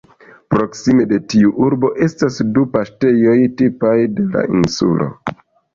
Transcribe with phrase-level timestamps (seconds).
[0.53, 5.15] Proksime de tiu urbo estas du paŝtejoj tipaj de la insulo.